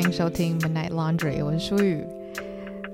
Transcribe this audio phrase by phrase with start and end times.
[0.00, 2.02] 欢迎收听 Midnight Laundry，我是舒雨。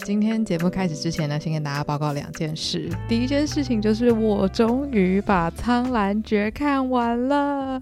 [0.00, 2.90] 今天节目开始之前呢，先跟大家报告两件事。
[3.08, 7.80] 第一件事情就是我终于把《苍兰诀》看完了，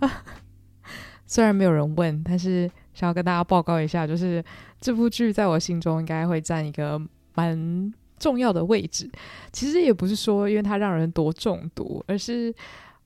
[1.26, 4.44] 虽然没有人问，但是想要跟大家报告一下，就是
[4.78, 7.00] 这部剧在我心中应该会占一个
[7.32, 9.10] 蛮重要的位置。
[9.50, 12.54] 其实也不是说因为它让人多中毒，而是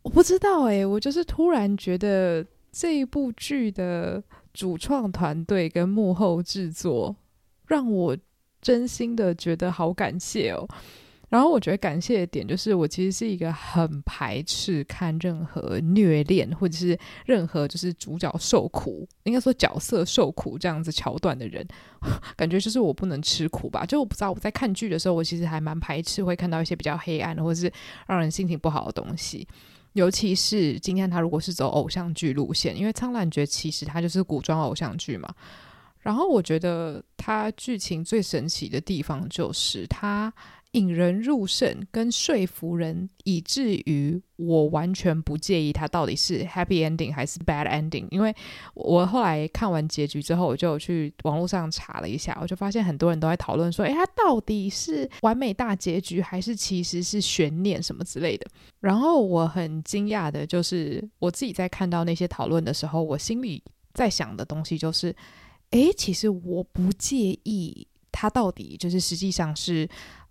[0.03, 4.21] 我不知道诶，我就是突然觉得这一部剧的。
[4.59, 7.15] 主创团队跟幕后制作，
[7.69, 8.17] 让我
[8.61, 10.67] 真心的觉得好感谢哦。
[11.29, 21.65] 然后我觉得感谢的点就是，我其实是一个很排斥看任何虐恋或者是任何就是主角受苦，应该说角色受苦这样子桥段的人，
[22.35, 23.87] 感觉就是我不能吃苦吧。
[23.87, 27.73] 就我不知道我在看剧的时候，我其实还蛮排斥会看到一些比较黑暗或者是
[28.09, 29.47] 让人心情不好的东西。
[29.93, 35.35] 尤其是今天他如果是走偶像剧路线，因为《苍兰诀》其实它就是古装偶像剧嘛。
[36.01, 40.33] 然后我觉得它剧情最神奇的地方就是它。
[40.73, 48.07] 引人入胜，跟说服人，以至于我完全不介意它到底是 happy ending 还是 bad ending。
[48.11, 48.35] 因为
[48.75, 58.47] 我后来看完结局之后，我就去网络上查了一下，我就发现很多人都在讨论说，诶，它到底是完美大结局，还是其实是悬念什么之类的。
[58.81, 63.63] 然后我很惊讶的就是，我自己在看到那些讨论的时候，我心里
[63.95, 65.17] 在想的东西就是，
[65.71, 69.89] 诶，其实我不介意它到底就是实际上是。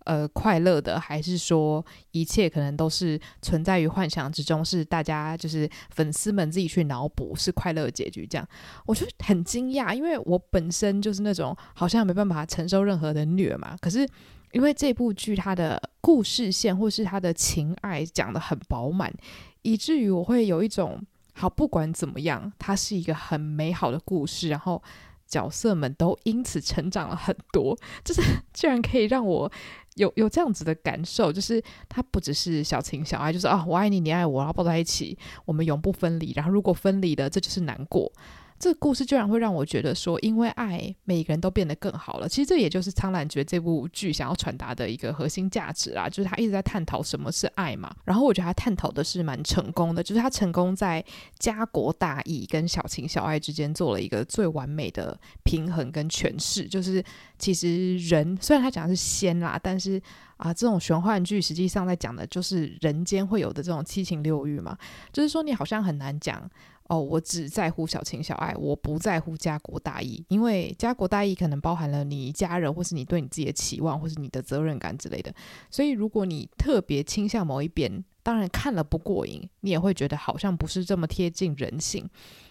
[0.08, 8.48] 呃，快乐的，还是说一切可能都是存在于幻想之中，是大家就是粉丝们自己去脑补是快乐结局这样，
[8.86, 14.08] 我就很惊讶，因为我本身就是那种好像没办法承受任何的虐嘛，可是
[14.52, 19.12] 因为这部剧它的故事线或是它的情爱讲得很饱满，
[19.60, 20.98] 以至于我会有一种
[21.34, 24.82] 好，不管怎么样，它是一个很美好的故事，然后
[25.28, 28.22] 角色们都因此成长了很多， 就是
[28.52, 29.50] 居然可以让我。
[29.94, 36.32] 有有这样子的感受，就是他不只是小情小爱，就是啊，我爱你，你爱我，然后抱在一起，我们永不分离。
[36.36, 38.12] 然后如果分离了，这就是难过。
[38.58, 42.28] 这个故事居然会让我觉得说，因为爱，每个人都变得更好了。
[42.28, 47.94] 其实这也就是《苍兰诀》这部剧想要传达的一个核心价值啦，就是他一直在探讨什么是爱嘛。
[48.04, 51.04] 然后我觉得他探讨的是蛮成功的，就是他成功在
[51.38, 56.66] 家国大义跟小情小爱之间做了一个最完美的平衡跟诠释。
[56.66, 57.02] 就是
[57.38, 60.02] 其实人虽然他讲的是仙啦，但是
[60.36, 64.76] 啊，这种玄幻剧实际上在讲的就是人间会有的这种七情六欲嘛。
[65.12, 66.50] 就是说你好像很难讲。
[66.88, 75.32] 哦，我只在乎小情小爱，我不在乎家国大义，因为家国大义可能包含了你家人，或是你对你自己的期望，或是你的责任感之类的。
[75.70, 82.08] 所以，如果你特别倾向某一边，当然看了不过瘾，你也会觉得好像不是这么贴近人性。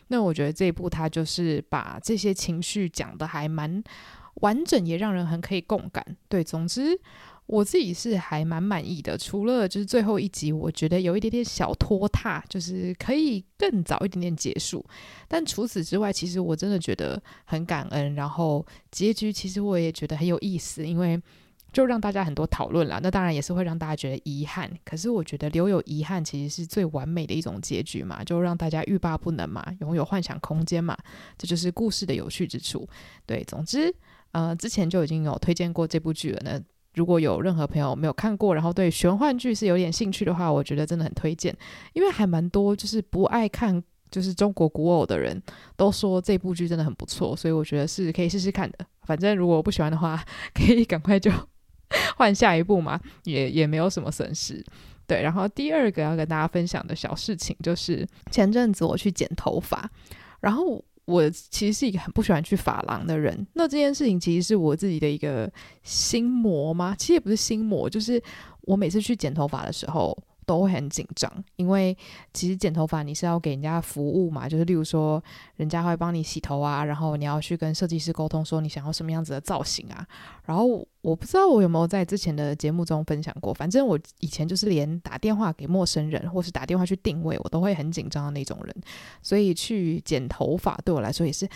[0.09, 3.83] 那我觉得这一部它就是把这些情绪讲得还蛮
[4.35, 6.15] 完整，也让人很可以共感。
[6.29, 6.99] 对，总之。
[7.47, 14.85] 我自己是还蛮满意的，除了就是最后一集，我觉得有一点点小拖沓，就是可以更早一点点结束。
[15.29, 18.15] 但除此之外，其实我真的觉得很感恩。
[18.15, 21.17] 然后结局其实我也觉得很有意思，因为
[21.71, 22.99] 就让大家很多讨论啦。
[23.01, 30.97] 那当然也是会让大家觉得遗憾，可是我觉得留有遗憾其实是最完美的一种结局嘛，就让大家欲罢不能嘛，拥有幻想空间嘛，
[31.37, 32.85] 这就是故事的有趣之处。
[33.25, 33.93] 对，总之，
[34.33, 36.61] 呃，之前就已经有推荐过这部剧了呢。
[36.97, 41.55] 如果有任何朋友没有看过，然后对玄幻剧是有点兴趣的话，我觉得真的很推荐，
[41.93, 45.41] 因为还蛮多就是不爱看就是中国古偶的人
[45.75, 48.85] 都说这部剧真的很不错，所以我觉得是可以试试看的。
[49.03, 50.21] 反正如果不喜欢的话，
[50.53, 51.31] 可以赶快就
[52.17, 54.61] 换下一部嘛，也也没有什么损失。
[55.05, 59.89] 对，然后第二个要跟大家分享的小事情就是前阵子我去剪头发，
[60.41, 60.83] 然后。
[61.07, 65.49] 我其实是一个很不喜欢去发廊的人，那这件事情其实是我自己的一个
[65.81, 66.93] 心魔吗？
[66.99, 68.21] 其实也不是心魔，就是
[68.63, 70.15] 我每次去剪头发的时候
[70.47, 71.95] 都会很紧张，因为
[72.33, 75.23] 其实剪头发你是要给人家服务嘛，就是例如说
[75.57, 80.07] 人家会帮你洗头啊，然后你要去跟设计师沟通说你想要什么样子的造型啊，
[80.45, 80.87] 然后。
[81.01, 88.75] 我不知道我有没有在之前的节目中分享过，反正我以前就是连打电话给陌生人，或是打电话去定位，我都会很紧张的那种人，
[89.21, 91.47] 所以去剪头发对我来说也是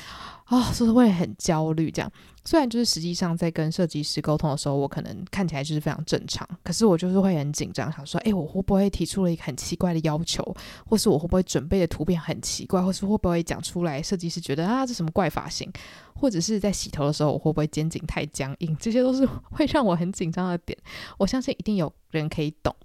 [0.46, 2.10] 啊，就是会很焦虑这样。
[2.44, 10.44] 虽然就是实际上在跟设计师沟通的时候，我可能看起来就是非常正常，可是我就是会很紧张，想说，诶，我会不会提出了一个很奇怪的要求，
[10.86, 15.72] 或是我会不会准备的图片很奇怪，或是会不会讲出来设计师觉得啊，这什么怪发型。
[16.14, 18.78] 或者是在洗头的时候，我会不会肩颈太僵硬？
[18.80, 20.78] 这些都是 会让我很紧张的点。
[21.18, 22.76] 我相信一定有人可以懂。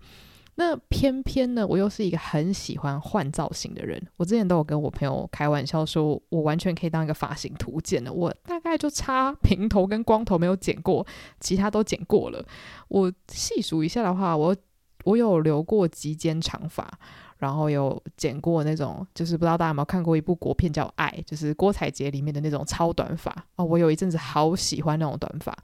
[0.56, 4.04] 那偏偏呢，我又是一个很喜欢换造型的人。
[4.16, 8.12] 我之前都有跟我朋友开玩笑说，我完全可以当一个发型图鉴的。
[8.12, 11.06] 我大概就差平头跟光头没有剪过，
[11.40, 12.44] 其他都剪过了。
[12.88, 14.56] 我细数一下的话，我
[15.04, 16.98] 我有留过及肩长发。
[17.38, 23.64] 然后有剪过那种，就是不知道大家有没有看过一部国片叫《爱》，就是郭采洁里面的那种超短发哦。
[23.66, 25.54] 我有一阵子好喜欢那种短发，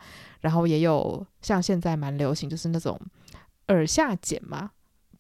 [0.43, 3.01] 然后也有像现在蛮流行，就是那种
[3.69, 4.73] 耳下剪嘛，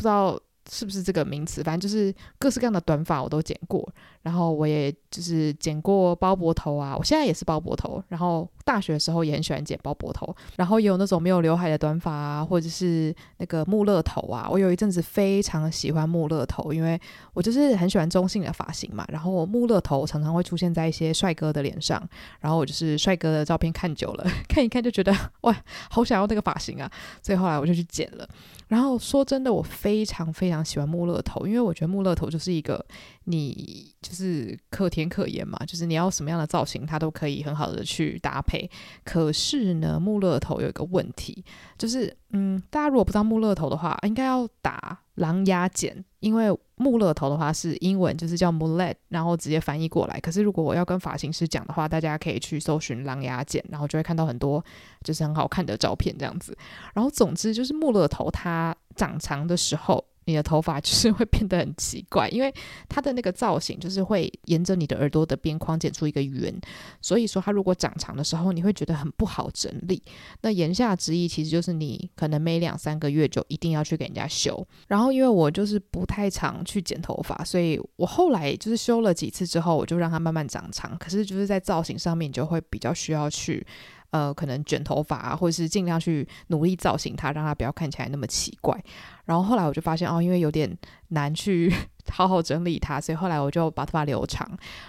[0.02, 0.38] 不知道。
[0.70, 1.60] 是不是这个名词？
[1.60, 3.82] 反正就是各式各样的短发我都剪过，
[4.22, 14.48] 然后我也就是剪过包脖头啊，我现在也是包脖头，然后大学的时候也很喜欢剪包脖头，然后也有那种没有刘海的短发啊，或者是那个穆勒头啊。
[14.50, 17.00] 我有一阵子非常喜欢穆勒头，因为
[17.34, 22.00] 我就是很喜欢中性的发型嘛，然后穆勒头常常会出现在一些帅哥的脸上，
[22.40, 25.56] 然后我就是帅哥的照片看久了， 看一看就觉得哇，
[25.90, 26.90] 好想要那个发型啊，
[27.20, 28.28] 所以后来我就去剪了。
[28.69, 32.82] 然后说真的，我非常非常喜欢穆勒头，因为我觉得穆勒头就是一个
[33.24, 38.69] 你就是可甜可盐嘛，就是你要什么样的造型，它都可以很好的去搭配。
[39.04, 41.44] 可是呢，穆勒头有一个问题，
[41.78, 46.46] 就是嗯，大家如果不知道穆勒头的话，应该要打狼牙剪，因为
[46.76, 50.19] 穆勒头的话是英文，就是叫 mullet，然后直接翻译过来。
[50.19, 54.64] 可是如果我要跟发型师讲的话，大家可以去搜寻狼牙剪，然后就会看到很多
[55.04, 56.56] 就是很好看的照片这样子。
[56.92, 60.04] 然后总之就是穆勒头它长长的时候。
[60.24, 62.52] 你的头发就是会变得很奇怪，因为
[62.88, 66.54] 它的那个造型就是会沿着你的耳朵的边框剪出一个圆，
[67.00, 70.02] 所以说它如果长长的时候，你会觉得很不好整理。
[70.42, 74.66] 那言下之意其实就是你可能每两三个月就一定要去给人家修。
[74.88, 80.96] 然后因为我就是不太常去剪头发，所以我后来就是修了几次之后，我就让它慢慢长长。
[80.98, 83.66] 可是就是在造型上面就会比较需要去。
[84.12, 88.79] 呃，可能卷头发啊，或者是尽量去努力造型它，让它不要看起来那么奇怪。
[89.25, 90.70] 然后后来我就发现哦，因为有点
[91.09, 91.75] 难去
[92.12, 94.47] 好好整理它，所以后来我就把头发留长。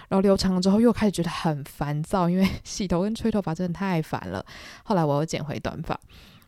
[0.08, 4.44] 然后留长了之后，又开始觉得很烦躁，因为 洗头跟吹头发真的太烦了。
[4.84, 5.98] 后来我又剪回短发。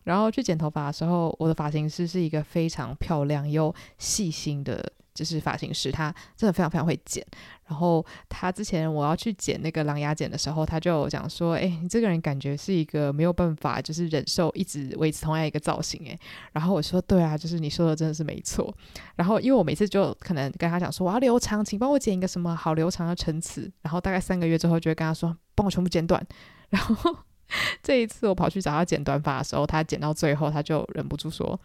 [0.04, 4.92] 然后去剪头发的时候，我的发型师是一个非常漂亮又细心的。
[5.16, 7.26] 就是发型师，他真的非常非常会剪。
[7.66, 16.16] 然后他之前我要去剪那个狼牙剪的时候，他就讲说：“哎，你这个人感觉是一个没有办法，就是忍受一直维持同样一个造型。”哎，
[16.52, 18.72] 然后我说：“对啊，就是你说的真的是没错。”
[19.16, 26.24] 然后因为我每次就可能跟他讲说：“我要留长，请帮我剪一个什么好留长的层次。”然后大概三个月之后，就会跟他说：“帮我全部剪短。”
[26.70, 27.16] 然后
[27.82, 31.58] 这一次我跑去找他剪短发的时候，他剪到最后，他就忍不住说。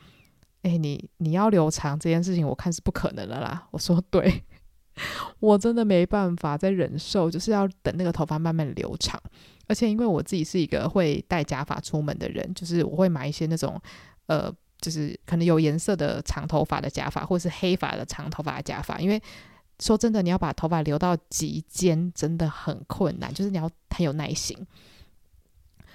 [0.64, 3.68] 哎，你你要留长这件事情，我看是不可能的啦。
[3.72, 4.44] 我说对，
[5.40, 9.20] 我真的没办法再忍受，就是要等那个头发慢慢留长。
[9.68, 13.82] 而且因为我自己是一个会戴假发出门的人，就是我会买一些那种
[14.28, 19.00] 呃，就是可能有颜色的长头发的假发，或是黑发的长头发的假发。
[19.00, 19.22] 因为
[19.80, 24.56] 说真的，你要把头发留到及肩真的很困难，就是你要很有耐心。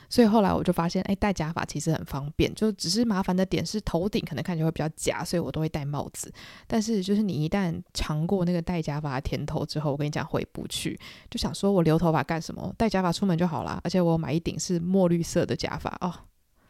[0.09, 6.33] 所以后来我就发现，哎，戴假发其实很方便，就只是麻烦的点是头顶可能看起来会比较假，所以我都会戴帽子。
[6.67, 10.99] 但是就是你一旦尝过那个戴假发的甜头之后，我跟你讲回不去，
[11.31, 12.73] 就想说我留头发干什么？
[12.79, 13.81] 戴假发出门就好啦。
[13.85, 16.13] 而且我买一顶是墨绿色的假发哦，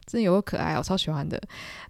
[0.07, 1.41] 真的有个可爱，我超喜欢的。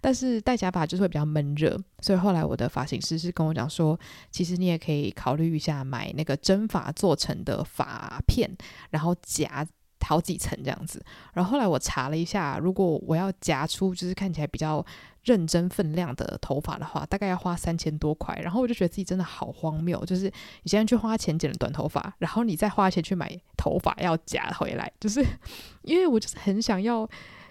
[0.01, 3.97] 但是戴假发就是会比较闷热，所以后来我的发型师是跟我讲说，
[4.31, 8.55] 其实你也可以考虑一下买那个真发做成的发片，
[8.89, 9.65] 然后夹。
[10.07, 14.85] 好几层这样子，然后后来我查了一下，如果我要夹出就是看起来比较
[15.25, 18.33] 认真分量的头发的话，大概要花三千多块。
[18.41, 20.25] 然后我就觉得自己真的好荒谬，就是
[20.63, 25.23] 你现在去花钱剪了短头发，然后你再花钱去买头发要夹回来，就是
[25.83, 27.07] 因为我就是很想要。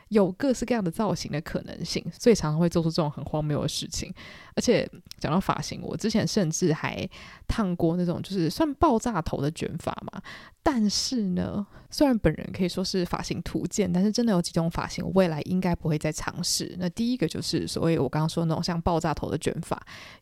[0.09, 4.13] 有各式各样的造型的可能性，所以常常会做出这种很荒谬的事情。
[4.55, 7.09] 而且讲到发型，我之前甚至还
[7.49, 10.23] 烫过那种就是算爆炸头的卷发嘛。
[10.63, 16.75] 但是呢，虽然本人可以说是发型图鉴，但是真的有几种发型，我未来应该不会再尝试。
[16.79, 19.81] 那第一个就是所谓我刚刚说的那种像爆炸头的卷发，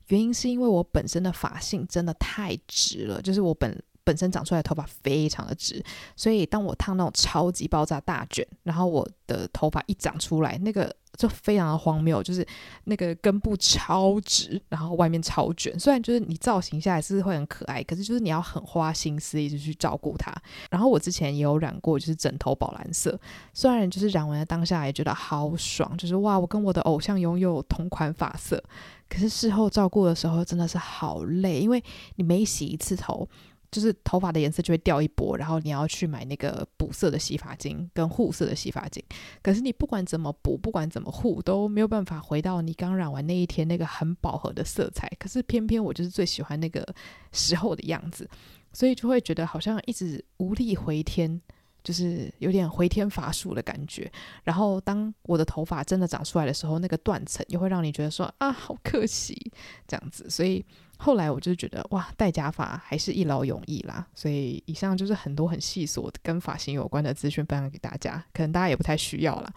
[0.08, 3.82] 原因是因为我本身的发性真的太直了，就是我本。
[4.04, 5.82] 本身长出来的头发非常的直，
[6.14, 12.46] 所以当我烫那种超级爆炸大卷，然后我的头发一长出来，那个就非常的荒谬，就是
[12.84, 15.78] 那个根部超直，然后外面超卷。
[15.78, 20.34] 虽然就是你造型下来是会很可爱，可是就是你要很花心思一直去照顾它。
[20.70, 23.18] 然后我之前也有染过，就是枕头宝蓝色，
[23.54, 28.62] 虽然就是染完的当下也觉得好爽，就是哇，我跟我的偶像拥有同款发色。
[29.08, 31.82] 可是事后照顾的时候真的是好累，因为
[32.16, 33.26] 你每洗一次头。
[33.74, 39.02] 就是头发的颜色就会掉一波，然后你要去买那个补色的洗发精跟护色的洗发精。
[39.42, 45.10] 可是你不管怎么补，不管怎么护，都没有办法回到你刚染完那一天那个很饱和的色彩。
[45.18, 46.86] 可是偏偏我就是最喜欢那个
[47.32, 48.30] 时候的样子，
[48.72, 51.40] 所以就会觉得好像一直无力回天。
[51.82, 54.10] 就是有点回天乏术的感觉，
[54.42, 59.52] 然后当我的头发真的长出来的时候，那个断层又会让你觉得说啊，好可惜
[59.86, 60.30] 这样子。
[60.30, 60.64] 所以
[60.96, 64.06] 后来我就觉得哇，戴假发还是一劳永逸啦。
[64.14, 69.52] 所以以上就是很多很细琐跟发型有关的资讯分享给大家，可能大家也不太需要啦。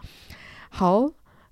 [0.70, 1.10] 好。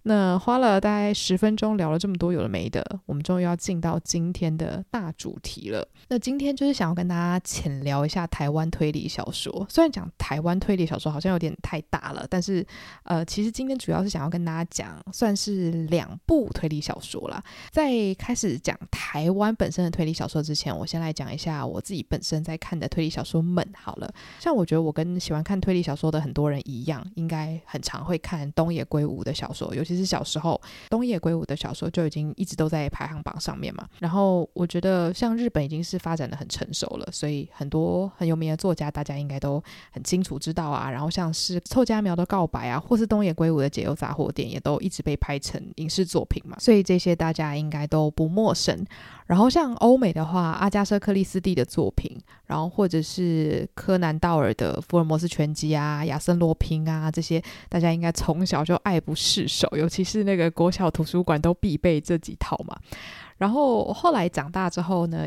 [0.08, 5.84] 那花了大概十分钟聊了这么多有的没的，我们终于要进到今天的大主题了。
[6.06, 9.66] 那今天就是想要跟大家浅聊一下台湾推理小说。
[9.68, 12.64] 虽然讲台湾推理小说好像有点太大了，但是
[13.02, 17.42] 呃，其实今天主要是想要跟大家讲，算是两部推理小说啦。
[17.72, 24.08] 在开始讲台湾本身的推理小说之前，我先来讲一下我自己本身在看的推理小说们好了。
[24.38, 29.95] 像我觉得我跟喜欢看推理小说的很多人一样，应该很常会看东野圭吾的小说，尤其。
[29.96, 30.60] 其实小时候，
[30.90, 33.88] 东野圭吾的小说就已经一直都在排行榜上面嘛。
[33.98, 40.90] 然后我觉得，像日本已经是发展的很成熟了，所以很多很有名的作家，大家应该都很清楚知道啊。
[40.90, 46.58] 然后像是凑佳苗的《告白》啊，或是东野圭吾的《解忧杂货店》，也都一直被拍成影视作品嘛。
[46.60, 48.84] 所以这些大家应该都不陌生。
[49.26, 62.76] 然后像欧美的话，阿加莎·克里斯蒂的作品，然后或者是柯南·道尔的《福尔摩斯全集》啊，亚森·罗平啊，这些大家应该从小就爱不释手，尤其是那个国小图书馆都必备这几套嘛。
[63.36, 65.26] 然后后来长大之后呢，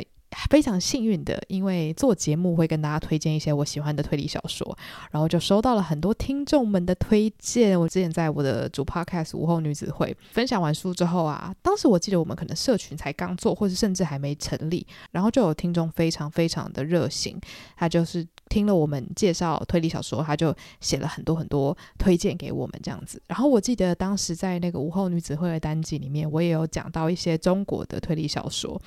[0.49, 4.77] 非常幸运的，因为做节目会跟大家推荐一些我喜欢的推理小说，
[5.11, 7.79] 然后就收到了很多听众们的推荐。
[7.79, 17.39] 我之前在我的主 podcast 午后女子会分享完书之后啊，当时我记得我们可能社群才刚做，或者甚至还没成立，然后就有听众非常非常的热心，
[17.75, 23.21] 他就是听了我们介绍推理小说，他就写了很多很多推荐给我们这样子。
[23.27, 28.79] 然后我记得当时在那个午后女子会的单集里面，我也有讲到一些中国的推理小说。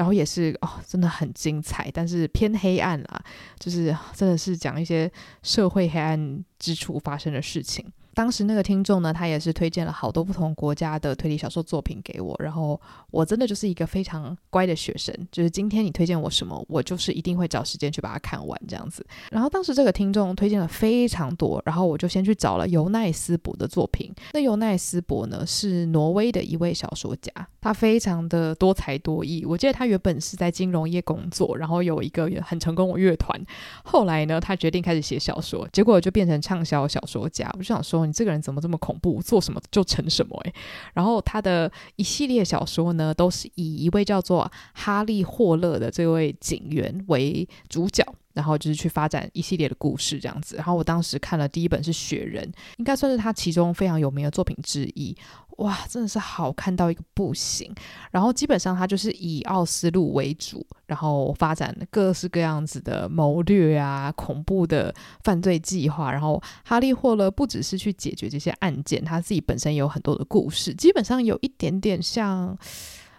[0.00, 3.22] 然后也是哦，真的很精彩，但是偏黑暗啦，
[3.58, 7.84] 就是真的是讲一些社会黑暗之处发生的事情。
[8.14, 19.06] 当时那个听众呢，他也是推荐了好多不同国家的推理小说作品给我，然后我真的就是一个非常乖的学生，就是今天你推荐我什么，我就是一定会找时间去把它看完这样子。
[19.30, 24.12] 然后当时这个听众推荐了非常多，然后我就先去找了尤奈斯博的作品。
[24.32, 29.44] 那尤奈斯博呢，是挪威的一位小说家，他非常的多才多艺。
[29.46, 33.40] 我记得他原本是在金融业工作，然后有一个很成功的乐团，
[33.84, 37.48] 后来呢，他决定开始写小说，结果就变成畅销小说家。
[37.52, 37.99] 我就想说。
[38.06, 39.20] 你这个人怎么这么恐怖？
[39.22, 40.54] 做什么就成什么诶，
[40.94, 50.56] 然后他的一系列小说呢，都是以一位叫做哈利·霍勒的这位警员为主角，然后就是去发展一系列的故事这样子。
[50.56, 52.44] 然后我当时看了第一本是《雪人》，
[52.76, 55.16] 应该算是他其中非常有名的作品之一。
[55.60, 57.70] 哇，真的是好看到一个不行！
[58.10, 66.10] 然后基本上他就是以奥斯陆为主，然后发展各式各样子的谋略啊、恐怖的犯罪计划。
[66.10, 72.56] 然后哈利霍勒不只是去解决这些案件，他自己本身也有很多的故事，基本上有一点点像，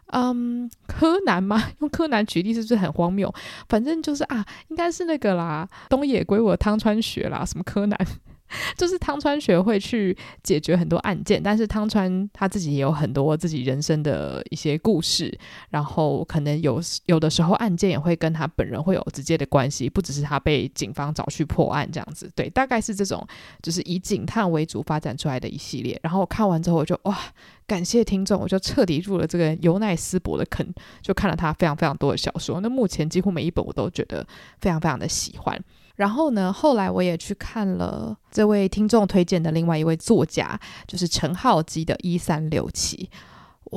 [0.08, 1.70] 嗯，柯南嘛。
[1.82, 3.32] 用柯南举例是不是很荒谬？
[3.70, 8.08] 反正就是啊，应该是那个啦，东野圭吾的汤川学啦，什么柯南。
[8.78, 15.38] 就是汤川学会去解决很多案件，但是汤川他自己也有很多自己人生的一些故事，
[15.70, 22.30] 然后可能有有的时候案件也会跟他本人会有直接的关系，不只是他被警方找去破案这样子。
[22.36, 23.26] 对，大概是这种，
[23.62, 26.00] 就是以警探为主发展出来的一系列。
[26.04, 27.18] 然后我看完之后，我就哇，
[27.66, 30.66] 感谢听众，我就彻底入了这个尤奈斯博的坑，
[31.02, 32.60] 就看了他非常非常多的小说。
[32.62, 34.26] 那目前几乎每一本我都觉得
[34.60, 35.60] 非常非常的喜欢。
[35.96, 43.10] 然后呢，后来我也去看了这位听众推荐的另外一位作家，就是陈浩基的《一三六七》。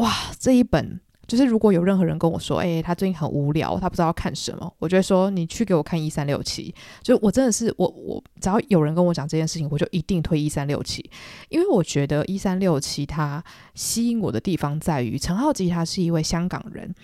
[0.01, 6.73] 哇，这一本就是如果有任何人跟我说，哎，他最近很无聊，他不知道看什么，我就会说，你去给我看《一三六七》。
[7.03, 11.03] 就我真的是我我只要有人跟我讲这件事情，我就一定推《一三六七》，
[11.49, 13.43] 因为我觉得《一三六七》它
[13.75, 16.95] 吸引我的地方在于陈浩基他是一位香港人。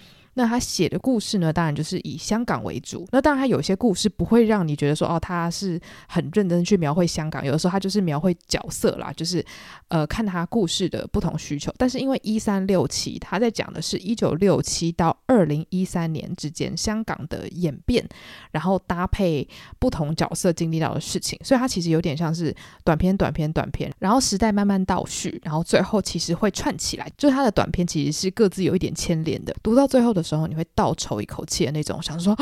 [0.40, 3.06] 那他写的故事呢，当然就是以香港为主。
[3.12, 5.78] 那当然，他有些故事不会让你觉得说，哦，他是
[6.08, 7.44] 很认真去描绘香港。
[7.44, 9.44] 有的时候，他就是描绘角色啦，就是
[9.88, 11.70] 呃，看他故事的不同需求。
[11.76, 18.02] 但是，因为一三六七，他在讲的是一九六七到二零一三年之间香港的演变，
[18.50, 19.46] 然后搭配
[19.78, 27.12] 不同角色经历到的事情，所以他其实有点像是短篇、短篇、短篇，然后时代慢慢倒叙，然后最后其实会串起来。
[27.18, 30.20] 就是他的短篇其实是各自有一点牵连的，读到最后的。
[30.36, 32.36] 时候，你会倒抽一口气的那种，想说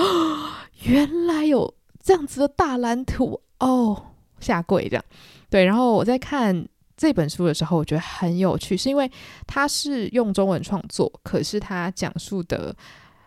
[0.82, 4.04] 原来有这样子的大蓝图哦，
[4.40, 5.04] 下跪这样。
[5.50, 9.10] 对，然后我在看这本书的时候，我觉得很有趣，是因为
[9.46, 12.74] 它是用中文创作，可是它讲述的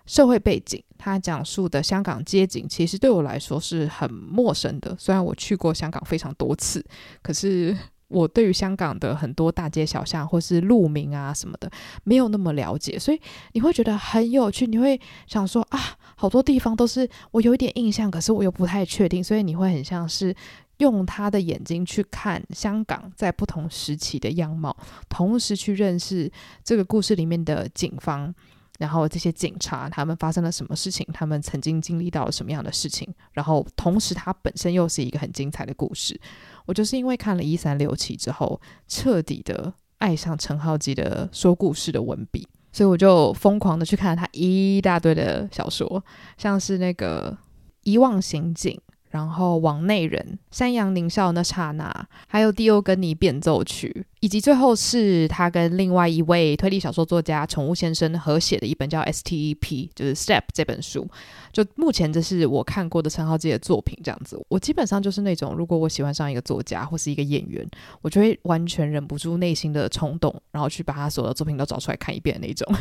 [0.06, 4.96] 社会背景，它讲述的香港街景，其实对我来说是很陌生的。
[5.00, 6.86] 虽然我去过香港非常多次，
[7.22, 7.76] 可是
[8.12, 11.72] 我对于香港的很多大街小巷或是路名啊什么的，
[12.04, 13.20] 没有那么了解，所以
[13.54, 14.68] 你会觉得很有趣。
[14.68, 15.80] 你会想说啊，
[16.16, 20.36] 好多地方都是我有一点印象，可是我又不太确定，所以你会很像是。
[20.78, 24.76] 用他的眼睛去看香港在不同时期的样貌，
[25.08, 26.28] 同时去认识
[26.64, 28.34] 这个故事里面的警方，
[28.82, 36.20] 然后这些警察他们发生了什么事情，他们曾经经历到了什么样的事情，然后同时它本身又是一个很精彩的故事。
[36.66, 46.04] 我就是因为看了一三六七之后，彻底的爱上陈浩基的说故事的文笔，所以我就疯狂的去看他一大堆的小说，
[46.40, 47.38] 像是那个
[47.84, 48.82] 遗忘刑警。
[49.12, 59.58] 然后王内人、山羊獰笑那刹那，还有蒂欧根尼变奏曲，以及最后是他跟另外一位推理小说作家宠物先生合写的一本叫《STEP》，
[59.94, 61.08] 就是 Step 这本书。
[61.52, 64.42] 就目前这是我看过的陈浩基的作品，这样子。
[64.48, 67.68] 我基本上就是那种，如果我喜欢上一个作家或是一个演员，
[68.02, 72.74] 我就会完全忍不住内心的冲动，然后去把他所有的作品都找出来看一遍的那种。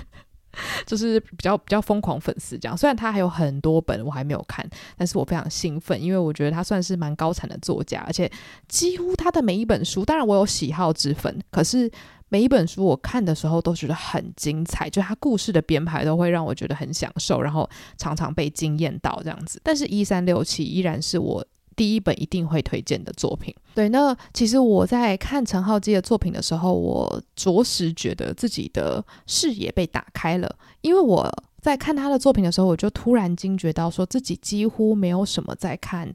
[0.87, 8.31] 就是比较比较疯狂粉丝这样，虽然他还有很多本我还没有看，但是我非常兴奋，因为我觉得他算是蛮高产的作家，而且
[8.69, 11.91] 几乎他的每一本书，当然我有喜好之分，可是
[12.29, 19.61] 每一本书我看的时候都觉得很精彩，就他故事的编排都会让我觉得很享受，然后常常被惊艳到这样子。
[19.63, 21.47] 但是一三六七依然是我。
[21.81, 23.55] 第一本一定会推荐的作品。
[23.75, 30.57] 对，那其实我在看陈浩基的作品的时候，我着实觉得自己的视野被打开了。
[30.83, 31.27] 因为我
[31.63, 36.13] 在看他的作品的时候，我就突然惊觉到，说自己几乎没有什么在看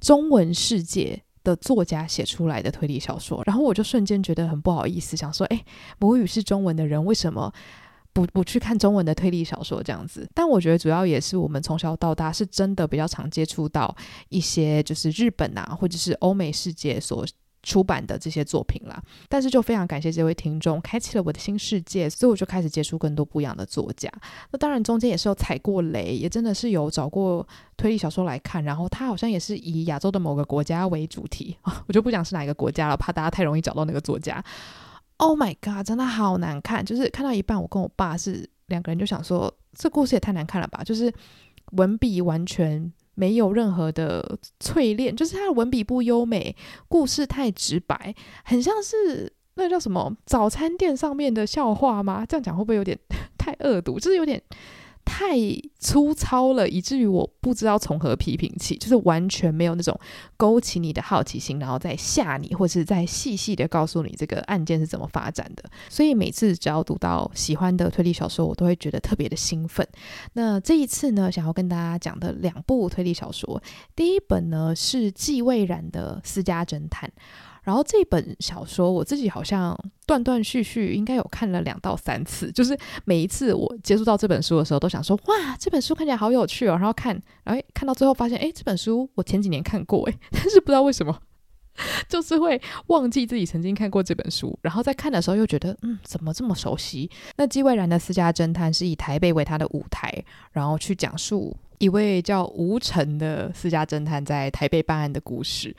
[0.00, 5.64] 中文世界的作家写出来的推理小说，然后我就瞬间觉得很不好意思，想说，诶，
[5.98, 7.52] 母语是中文的人，为什么？
[8.18, 13.94] 不不去看中文的推理小说这样子，但我觉得主要也是我们从小到大是真的比较常接触到
[14.28, 17.24] 一些就是日本啊或者是欧美世界所
[17.62, 19.00] 出版的这些作品啦。
[19.28, 24.10] 但是就非常感谢这位听众开启了我的新世界，所以我就开始接触更多不一样的作家。
[24.50, 34.42] 那当然中间也是有踩过雷，也真的是有找过推理小说来看，然后他好像也是以亚洲的某个国家为主题啊， 我就不讲是哪一个国家了，怕大家太容易找到那个作家。
[35.18, 36.84] Oh my god，真的好难看！
[36.84, 40.82] 就是看到一半，我跟我爸是两个人就想说，这故事也太难看了吧！
[40.84, 41.12] 就是
[41.72, 46.54] 文笔完全没有任何的淬炼，就是他的文笔不优美，
[46.88, 52.24] 故事太直白，很像是那叫什么早餐店上面的笑话吗？
[52.24, 52.96] 这样讲会不会有点
[53.36, 53.98] 太恶毒？
[53.98, 54.40] 就是有点。
[55.08, 55.38] 太
[55.80, 59.98] 粗糙了，以至于我不知道从何批评起，就是完全没有那种
[60.36, 65.64] 勾起你的好奇心，然后再吓你，或是再细细的告诉你这个案件是怎么发展的。
[65.88, 69.86] 所以每次只要读到喜欢的推理小说，我都会觉得特别的兴奋。
[70.34, 73.60] 那这一次呢，想要跟大家讲的两部推理小说，
[73.96, 77.10] 第一本呢是纪蔚然的《私家侦探》。
[77.68, 86.78] 然后这本小说我自己好像断断续续应该有看了两到三次，就是每一次我接触到这本书的时候，都想说哇，这本书看起来好有趣哦。
[86.78, 91.20] 然后看，然后看到最后发现，哎，这本书我前几年看过，哎， 但是不知道为什么，
[92.08, 94.58] 就是会忘记自己曾经看过这本书。
[94.62, 97.10] 然后在看的时候又觉得，嗯，怎么这么熟悉？
[97.36, 105.74] 那纪蔚然的《私家侦探》是以台北为他的舞台，然后去讲述一位叫吴成的私家侦探在台北办案的故事。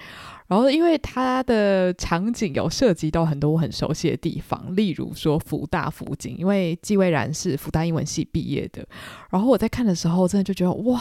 [0.47, 8.83] 然后，因为他的场景有涉及到很多我很熟悉的地方，例如说福大附近，因为纪蔚然是福大英文系毕业的。
[9.29, 10.99] 然后我在看的时候，真的就觉得哇，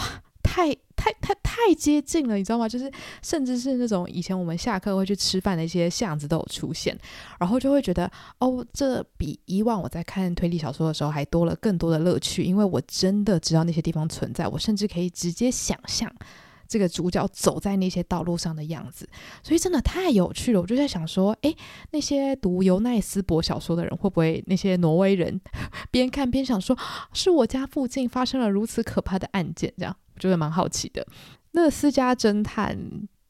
[0.50, 2.66] 太太太太接近了，你知道吗？
[2.66, 2.90] 就是
[3.22, 6.98] 甚至是那种以前我们下课会去吃饭的一些巷子都有出现，
[7.38, 16.11] 然后就会觉得哦，这比以往我在看推理小说的时候还多了更多的乐趣，因为我真的知道那些地方存在，我甚至可以直接想象。
[16.66, 19.08] 这个主角走在那些道路上的样子，
[19.42, 20.61] 所以真的太有趣了。
[20.61, 21.56] 我就在想说，诶，
[21.92, 25.40] 那些读尤奈斯伯小说的人，会不会那些挪威人
[25.90, 26.76] 边看边想说，
[27.14, 29.72] 是我家附近发生了如此可怕的案件？
[29.78, 31.07] 这样我觉得蛮好奇的。
[31.52, 32.76] 那私家侦探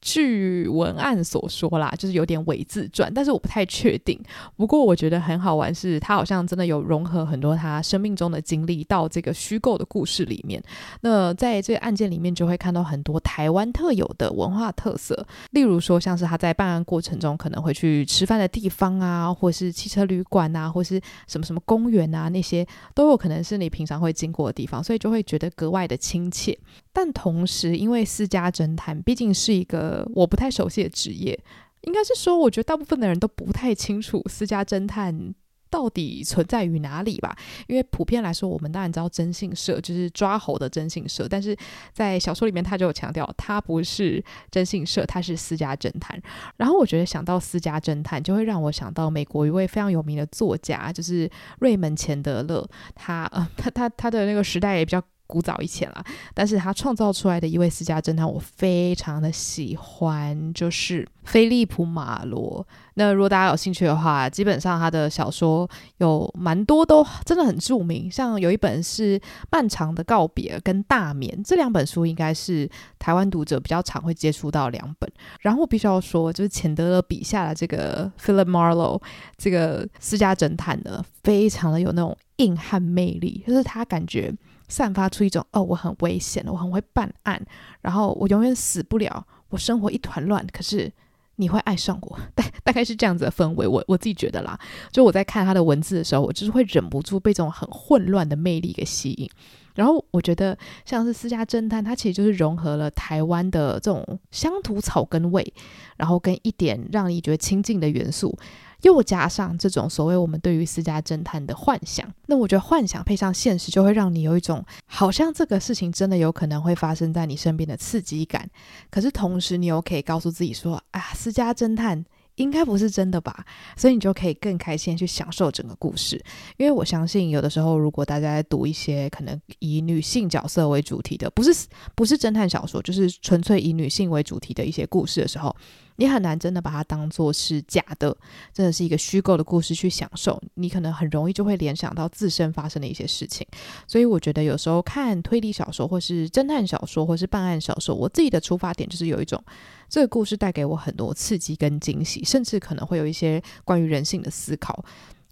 [0.01, 4.19] 据文案所说啦，就是有点伪自传，但是我不太确定。
[4.55, 10.61] 不过我觉得很好玩，是他好像真的有融合很多他生命中的经历到这个虚构的故事里面。
[11.01, 26.57] 那在这个案件里面，就会看到很多台湾特有的文化特色，例如说像是他在办案过程中可能会去吃饭的地方啊，或是汽车旅馆啊，或是什么什么公园啊，那些都有可能是你平常会经过的地方，所以就会觉得格外的亲切。
[26.91, 31.37] 但同时，因为私家侦探毕竟是一个呃我不太熟悉的职业，
[31.81, 35.33] 应该是说，我觉得大部分的人都不太清楚私家侦探
[35.71, 37.35] 到底存在于哪里吧。
[37.67, 41.57] 因为普遍来说，我们当然知道征信社就是抓猴的征信社，但是
[41.91, 46.21] 在小说里面他就有强调，他不是征信社，他是私家侦探。
[46.57, 52.67] 然后我觉得想到私家侦探，就会让我想到美国一位非常有名的作家，就是瑞门钱德勒。
[52.93, 55.01] 他呃，他他他的那个时代也比较。
[55.29, 62.65] 古早以前了，但是他创造出来的一位私家侦探，我非常的喜欢，就是菲利普马罗。
[62.95, 69.19] 那如果大家有兴趣的话，基本上他的小说有蛮多都真的很著名，像有一本是
[69.51, 75.07] 《漫长的告别》跟《大眠》这两本书，应该是台湾读者比较常会接触到两本。
[75.41, 78.99] 然后我必须要说，就是钱德勒笔下的这个 Philip Marlowe
[79.37, 84.33] 这个私家侦探呢，非常的有那种硬汉魅力，就是他感觉。
[84.69, 87.45] 散发出一种哦，我很危险，我很会办案，
[87.81, 90.89] 然后我永远死不了，我生活一团乱，可是
[91.35, 94.57] 你会爱上我， 大大概是这样子的氛围，我我自己觉得啦。
[94.91, 99.29] 就我在看他的文字的时候，我就是会忍不住被这种很混乱的魅力给吸引。
[99.75, 105.53] 然后我觉得像是私家侦探，它其实就是融合了台湾的这种乡土草根味，
[105.95, 108.37] 然后跟一点让你觉得亲近的元素。
[108.81, 118.49] 又加上这种所谓我们对于私家侦探的幻想，那我觉得幻想配上现实，就会让你有一种好像这个事情真的有可能会发生在你身边的刺激感。
[118.89, 122.03] 可是同时，你又可以告诉自己说：“啊，私家侦探
[122.35, 126.15] 应该不是真的吧？”所以你就可以更开心去享受整个故事。
[126.55, 131.53] 因为我相信，有的时候如果大家在读一些可能以女性角色为主题的，不是
[131.95, 135.53] 不是侦探小说，就是纯粹以女性为主题的一些故事的时候。
[135.99, 138.15] 你很难真的把它当做是假的，
[138.53, 140.41] 真的是一个虚构的故事去享受。
[140.53, 143.45] 你可能很容易就会联想到自身发生的一些事情。
[143.85, 149.43] 所以我觉得有时候看推理小说，或是侦探小说，或是办案小说，我自己的出发点就是有一种
[149.89, 154.85] 这个故事带给我很多刺激跟惊喜，甚至可能会有一些关于人性的思考。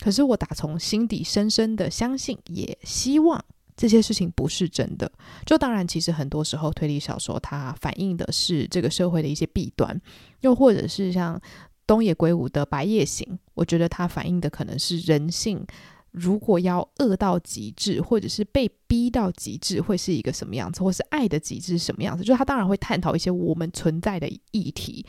[0.03, 3.41] 可是我打从心底深深的相信，也希望。
[3.77, 5.09] 这些事情不是真的，
[5.45, 10.01] 就当然，其实很多时候推理小说它反映的是这个社会的一些弊端，
[10.41, 11.39] 又或者是像
[11.85, 15.63] 东野圭吾的《白夜行》，我觉得它反映的可能是人性，
[16.11, 25.05] 如果要恶到极致，或者是被逼到极致，会是一个什么样子，或是爱的极致是什么样子，就是他当然会探讨一些我们存在的议题。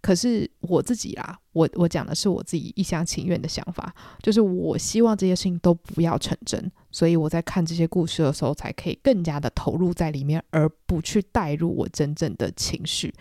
[0.00, 13.14] 可是我自己啦，我我讲的是我自己一厢情愿的想法，就是我希望这些事情都不要成真，所以我在看这些故事的时候，才可以更加的投入在里面，而不去带入我真正的情绪。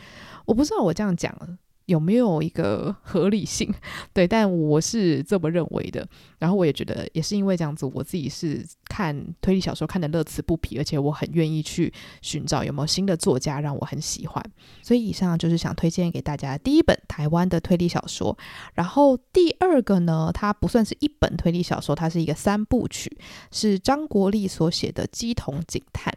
[0.45, 1.57] 我不知道我这样讲了。
[1.91, 3.71] 有没有一个合理性？
[4.13, 6.07] 对，但我是这么认为的。
[6.39, 14.43] 然后我也觉得，也是因为这样子，我自己是看推理小说看得乐此不疲，而且我很愿意去寻找有没有新的作家让我很喜欢。
[14.81, 18.35] 所以以上就是想推荐给大家第一本台湾的推理小说。
[18.73, 23.15] 然后第二个呢，它不算是一本推理小说，它是一个三部曲，
[23.51, 26.11] 是张国立所写的《鸡同警探》。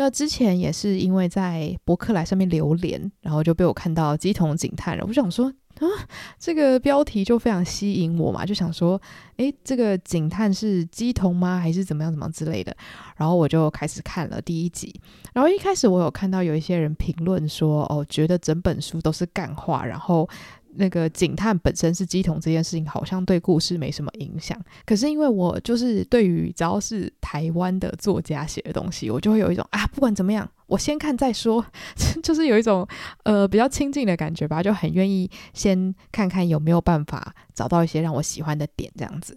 [0.00, 5.04] 那之前也是因为在博客来上面留连，然后就被我看到《鸡同警探》了。
[5.04, 5.84] 我就想说啊，
[6.38, 8.98] 这个标题就非常吸引我嘛，就想说，
[9.36, 11.58] 诶，这个警探是鸡同吗？
[11.58, 12.74] 还是怎么样怎么样之类的？
[13.14, 14.98] 然后我就开始看了第一集。
[15.34, 20.26] 然后一开始我有看到有一些人评论说，哦，觉得整本书都是干话，然后。
[20.74, 24.58] 那个警探本身是鸡桶这件事情，好像对故事没什么影响。
[24.86, 31.64] 可是因为我就是对于只要是台湾的作家写的东西，我就会有一种啊，不管怎么样，我先看再说，
[32.22, 32.86] 就是有一种
[33.24, 39.36] 呃比较亲近的感觉吧，就很愿意先看看有没有办法找到一些让我喜欢的点，这样子。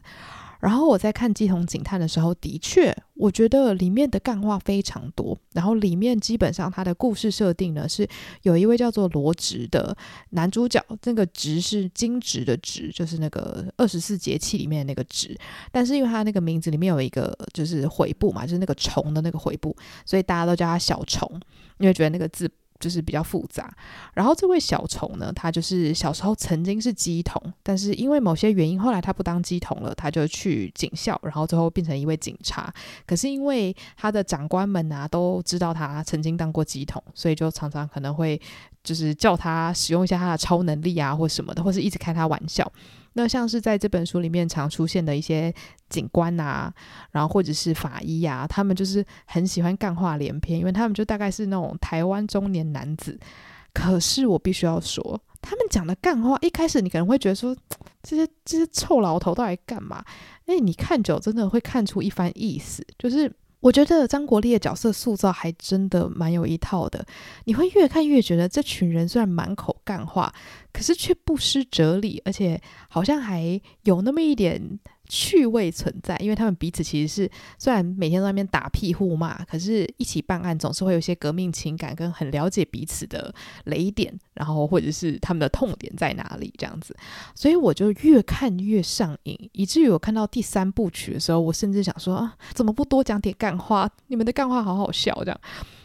[0.63, 5.37] 然后我在看《鸡同警探》的时候，的确，我觉得里面的干话非常多。
[5.51, 8.07] 然后里面基本上它的故事设定呢，是
[8.43, 9.93] 有一位叫做罗植的
[10.29, 15.37] 男主角，那个“植”是金直的“直”，就是那个 二十四节气里面的那个“直”。
[15.69, 19.75] 但是因为他那个名字里面有一个就是“悔部”嘛，就是那个虫的那个“悔部”，
[20.07, 21.29] 所以大家都叫他小虫，
[21.79, 22.49] 因为觉得那个字。
[22.83, 23.73] 就是比较复杂。
[24.13, 32.73] 然后这位小虫呢，他就是小时候曾经是鸡童，但是因为某些原因，后来他不当鸡童了，他就去警校，然后最后变成一位警察。
[33.05, 38.39] 可是因为他的长官们啊都知道他曾经当过鸡童，所以就常常可能会
[38.83, 42.69] 就是叫他使用一下他的超能力啊，或什么的，或是一直开他玩笑。
[43.13, 45.53] 那像是在这本书里面常出现的一些
[45.89, 46.73] 警官啊，
[47.11, 53.19] 然后或者是法医啊，他们就是很喜欢干话连篇，因为他们就大概是那种台湾中年男子。
[53.73, 57.55] 可是我必须要说，他们讲的干话，一开始你可能会觉得说，
[58.01, 60.03] 这些这些臭老头到底干嘛？
[60.45, 63.31] 哎，你看久真的会看出一番意思，就是。
[63.63, 67.05] 我觉得张国立的角色塑造还真的蛮有一套的，
[67.45, 70.33] 你会越看越觉得这群人虽然满口干话，
[70.73, 74.79] 可是却不失哲理，而且好像还有那么一点。
[75.09, 83.33] 趣味存在，因为他们彼此其实是虽然每天在那边打屁互骂，可是一起办案总是会有一些革命情感跟很了解彼此的
[83.65, 86.95] 雷点，然后或者是他们的痛点在哪里这样子，
[87.35, 93.89] 所以我就越看越上瘾，以至于我看到第三部曲的时候，我甚至想说啊，怎么不多讲点干话？
[94.07, 95.41] 你们的干话好好笑这样，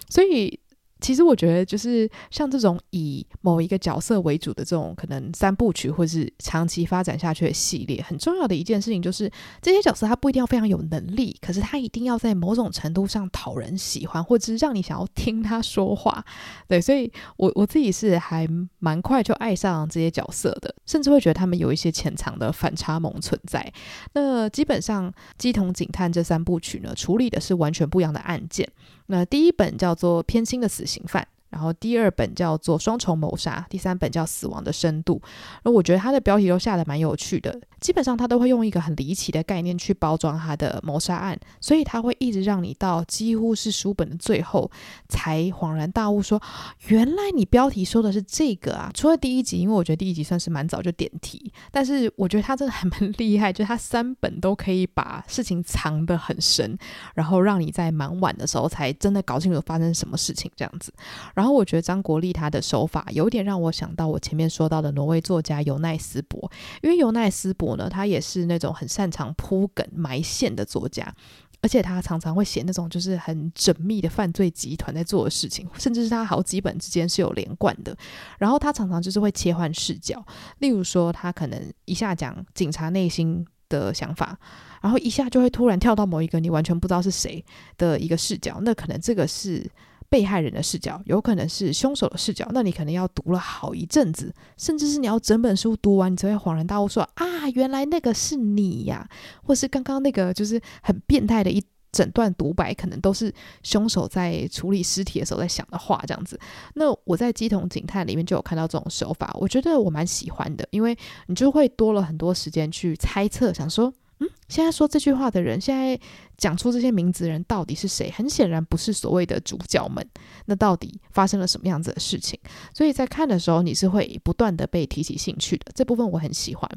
[0.09, 0.59] 所以。
[1.00, 9.30] 其实我觉得，就是像这种以某一个角色为主的这种可能三部曲，或是长期发展下去的系列，很重要的一件事情就是，
[9.62, 16.24] 这些角色他不一定要非常有能力，可是他一定要在某种程度上讨人喜欢，或者是让你想要听他说话。
[16.66, 18.46] 对，所以我我自己是还
[18.78, 23.72] 蛮快就爱上这些角色的，甚至会觉得他们有一些潜藏的反差萌存在。
[24.14, 28.68] 那基本上《乩童警探》这三部曲呢，处理的是完全不一样的案件。
[29.11, 31.27] 那第一本叫做《偏心的死刑犯》。
[31.50, 35.20] 然后第二本叫做《双重谋杀》，第三本叫《死亡的深度》。
[35.62, 44.70] 而我觉得它的标题都下得蛮有趣的，基本上它都会用一个很离奇的概念去包装它的谋杀案，所以它会一直让你到几乎是书本的最后
[45.08, 46.40] 才恍然大悟说，
[46.88, 48.90] 原来你标题说的是这个啊！
[48.94, 56.76] 除了第一集，因为我觉得第一集算是蛮早就点题，但是我觉得它真的还蛮厉害，就是它三本都可以把事情藏得很深，
[57.14, 60.92] 然后让你在蛮晚的时候才真的搞清楚发生什么事情这样子。
[61.38, 66.51] 然后我觉得张国立他的手法有点让我想到我前面说到的挪威作家尤奈斯伯，
[66.83, 71.14] 因为尤奈斯伯呢，他也是那种很擅长铺梗埋线的作家，
[71.61, 77.96] 而且他常常会写那种就是很缜密的犯罪集团在做的事情，甚至是他好几本之间是有连贯的。
[78.40, 80.20] 然后他常常就是会切换视角，
[80.59, 84.37] 例如说他可能一下讲警察内心的想法，
[84.83, 87.44] 然后一下就会突然跳到某一个你完全不知道是谁
[87.77, 89.70] 的一个视角，那可能这个是。
[90.11, 99.09] 被害人的视角，有可能是凶手的视角，那你可能要读了好一阵子，甚至是你要整本书读完，你才会恍然大悟说，啊，原来那个是你呀，
[99.42, 106.38] 或是刚刚那个就是很变态的一整段独白，可能都是凶手在处理尸体的时候在想的话，这样子。
[106.75, 113.92] 那我在《鸡同警探》里面就有看到这种手法，我觉得我蛮喜欢的，因为你就会多了很多时间去猜测，想说。
[114.21, 115.97] 嗯，现在说这句话的人，现在
[116.38, 118.11] 讲出这些名字的人到底是谁？
[118.11, 120.09] 很显然不是所谓的主角们。
[120.46, 122.40] 那到底发生了什么样子的事情？
[122.72, 125.66] 所以在看的时候，你是会不断的被提起兴趣的。
[125.74, 126.70] 这部分我很喜欢。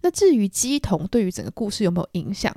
[0.00, 2.52] 那至于鸡同对于整个故事有没有影响？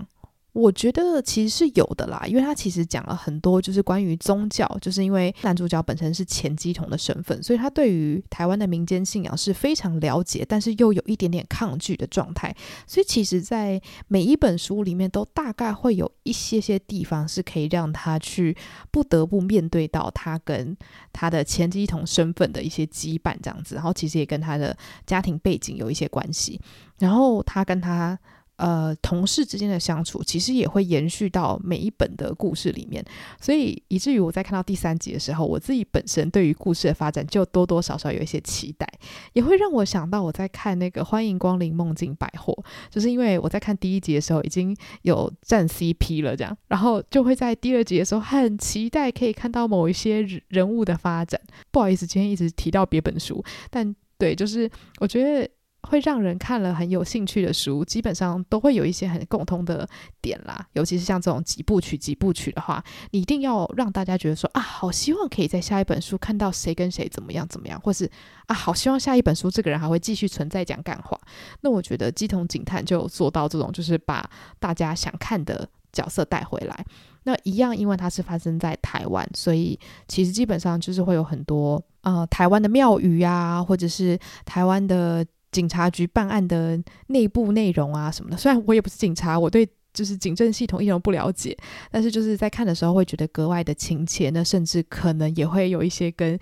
[0.56, 12.56] 我觉得其实是有的啦，因为他其实讲了很多，就是关于宗教，就是因为男主角本身是前乩童的身份，所以他对于台湾的民间信仰是非常了解，但是又有一点点抗拒的状态。
[12.88, 18.56] 所以其实，在每一本书里面，都大概会有一些些地方是可以让他去
[18.91, 20.74] 不得不面对到他跟
[21.12, 23.76] 他的前乩童身份的一些羁绊，这样子。
[23.76, 26.62] 然后其实也跟他的家庭背景有一些关系。
[26.98, 28.18] 然后他跟他。
[28.58, 33.04] 呃，同事之间的相处其实也会延续到每一本的故事里面，
[33.41, 38.88] 所以以至于我在看到第三集的时候，我自己本身对于故事的发展就多多少少有一些期待，
[39.34, 42.54] 也会让我想到我在看那个《欢迎光临梦境百货》，
[42.89, 51.38] 就是因为我在看第一集的时候已经有站 CP 了，这样，然后就会在第二集的时候很期待可以看到某一些人物的发展。
[51.72, 55.50] 不好意思，今天一直提到别本书，但对，就是我觉得。
[55.86, 59.88] 会让人看了很有兴趣的书，基本上都会有一些很共通的
[60.21, 60.65] 点啦。
[60.74, 68.10] 尤其是像这种几部曲、几部曲的话，你一定要让大家觉得说啊，好希望可以在下一本书看到谁跟谁怎么样怎么样，或是
[68.48, 71.19] 啊，好希望下一本书这个人还会继续存在讲干话。
[71.62, 74.28] 那我觉得《乩童警探》就做到这种，就是把
[74.60, 76.86] 大家想看的角色带回来。
[77.24, 85.26] 那一样，因为它是发生在台湾，所以其实基本上就是会有很多呃台湾的庙宇啊，或者是台湾的。
[85.56, 91.58] 警察局办案的内部内容啊什么的，虽然我也不是警察，我对就是警政系统一点都不了解，
[91.89, 96.38] 但是就是在看的时候会觉得格外的亲切，那甚至可能也会有一些跟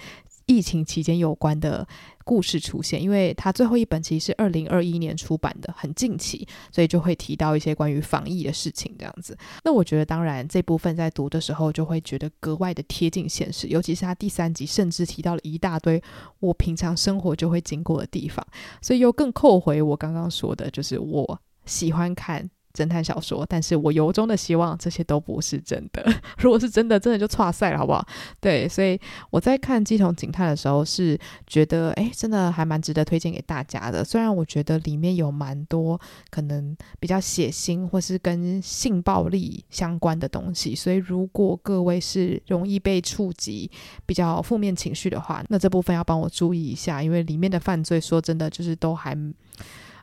[0.45, 1.87] 疫情期间有关的
[2.23, 9.37] 故事出现，因为它最后一本其实是二零二一年出版的，很近期，所以就会提到一些关于防疫的事情这样子。
[9.63, 16.01] 那我觉得，当然这部分在读的时候就会觉得格外的贴近现实，尤其是他第三集甚至提到了一大堆
[16.39, 18.45] 我平常生活就会经过的地方，
[18.81, 22.49] 所以又更扣回我刚刚说的，就是我喜欢看。
[22.73, 26.03] 侦探小说，但是我由衷的希望这些都不是真的。
[26.39, 28.03] 如果是真的，真的就挫赛了，好不好？
[28.41, 34.03] 对，所以我在看《乩童警探》的时候，是觉得，哎，真的还蛮值得推荐给大家的。
[34.03, 35.99] 虽然我觉得里面有蛮多
[36.31, 43.69] 可能比较血腥或是跟性暴力相关的东西，所以如果各位是容易被触及
[44.05, 49.15] 比较负面情绪的话，那这部分要帮我注意一下，因为里面的犯罪，说真的，就是都还。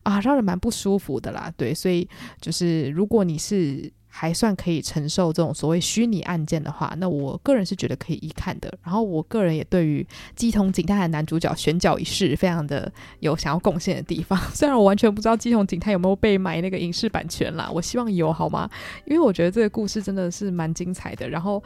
[0.02, 2.08] 啊，让人蛮不舒服的啦，对，所以
[2.40, 8.72] 就是如果你是还算可以承受这种所谓虚拟案件的话，那我个人是觉得可以一看的。
[8.82, 10.04] 然后我个人也对于
[10.36, 14.36] 乩童警探的男主角选角一事非常的有想要贡献的地方。
[14.52, 18.68] 虽然我完全不知道乩童警探有没有被买那个影视版权啦，我希望有好吗？
[19.06, 21.28] 因为我觉得这个故事真的是蛮精彩的。
[21.28, 21.62] 然后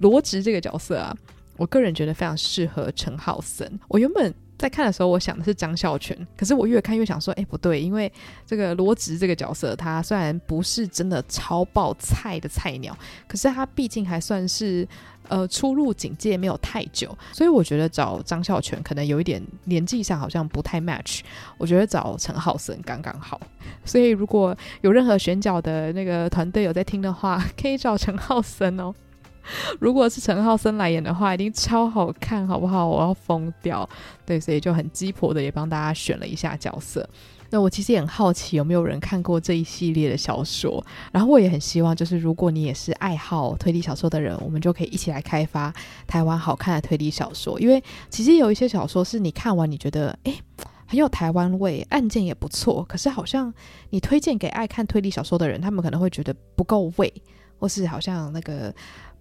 [0.00, 1.16] 罗直这个角色啊，
[1.56, 3.80] 我个人觉得非常适合陈浩森。
[3.88, 4.34] 我原本。
[4.58, 8.12] 在看的时候，我想的是张孝全，可是我越看越想说，哎，不对，因为
[8.44, 12.96] 这个罗直这个角色，他虽然不是真的超爆菜的菜鸟，
[13.28, 14.86] 可是他毕竟还算是
[15.28, 21.20] 呃初入警界没有太久，所以我觉得找张孝全可能有一点年纪上好像不太 match，
[21.56, 23.40] 我觉得找陈浩森刚刚好。
[23.84, 28.92] 所以如果有任何选角的那个团队有在听的话，可以找陈浩森哦。
[29.80, 32.86] 如果是陈浩森来演的话，一定超好看，好不好？
[32.86, 33.88] 我要疯掉。
[34.24, 37.08] 对，所以就很鸡婆的也帮大家选了一下角色。
[37.50, 40.84] 那我其实也很好奇，有没有人看过这一系列的小说？
[41.10, 45.72] 然后我也很希望，就是如果你也是爱好推理小说的人，我们就可以一起来开发
[46.06, 47.58] 台湾好看的推理小说。
[47.58, 50.38] 因为其实有一些小说是你看完你觉得，诶，
[50.84, 53.50] 很有台湾味，案件也不错，可是好像
[53.88, 57.10] 你推荐给爱看推理小说的人，他们可能会觉得不够味，
[57.58, 58.74] 或是好像那个。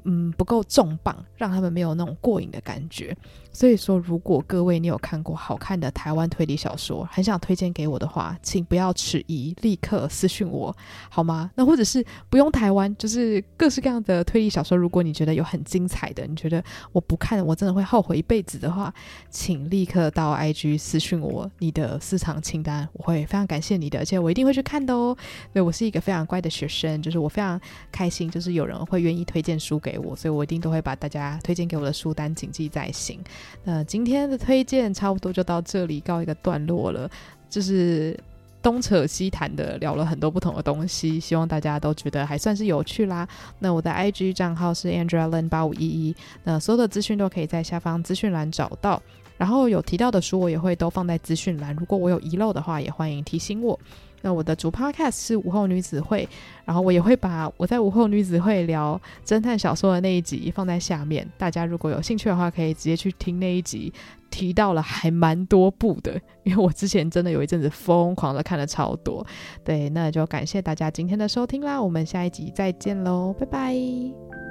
[0.04, 3.16] 嗯，不够重磅，让他们没有那种过瘾的感觉。
[3.52, 10.76] 所以说，如果各位你有看过好看的台湾推理小说，很想推荐给我的话，请不要迟疑，立刻私讯我，
[11.10, 11.50] 好吗？
[11.56, 18.94] 那或者是不用台湾，就是各式各样的推理小说，如果你觉得有很精彩的，你觉得我不看我真的会后悔一辈子的话，
[19.32, 25.18] 请立刻到 IG 私讯我你的私藏清单，我会非常感谢你的，而且我一定会去看的哦。
[25.52, 27.60] 对，我是一个非常乖的学生，就是我非常
[27.92, 33.20] 开心，就是有人会愿意推荐书给我，所以我一定都会把大家推荐给我的书单谨记在心。
[33.64, 37.10] 那今天的推荐差不多就到这里告一个段落了，
[37.50, 38.20] 就是
[38.62, 43.26] 东扯西谈的聊了很多不同的东西，希望大家都觉得还算是有趣啦。
[43.60, 49.02] 那我的 IG 账号是 Andrea Lin 八五一一，那所有的资讯都可以在下方资讯栏找到，
[49.38, 53.80] 然后有提到的书我也会都放在资讯栏，如果我有遗漏的话，也欢迎提醒我。
[54.28, 56.28] 那我的主 podcast 是午后女子会，
[56.66, 63.94] 然后我也会把我在午后女子会聊侦探小说的那一集放在下面，大家如果有兴趣的话，可以直接去听那一集，
[64.30, 69.26] 提到了还蛮多部的，因为我之前真的有一阵子疯狂的看了超多。
[69.64, 74.47] 对，那就感谢大家今天的收听啦，我们下一集再见喽，拜拜。